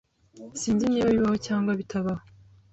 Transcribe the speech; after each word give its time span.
Sinzi 0.59 0.85
niba 0.87 1.07
bibaho 1.15 1.37
cyangwa 1.47 1.71
bitabaho. 1.79 2.23